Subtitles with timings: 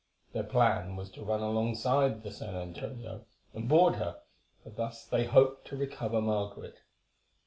[0.33, 4.17] Their plan was to run alongside the San Antonio and board her,
[4.63, 6.79] for thus they hoped to recover Margaret.